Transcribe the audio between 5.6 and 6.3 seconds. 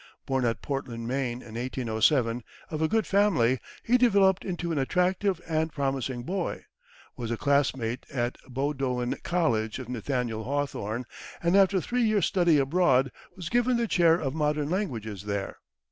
promising